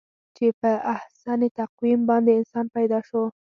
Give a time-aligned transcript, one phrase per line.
[0.35, 3.23] چې په احسن تقویم باندې انسان پیدا شو.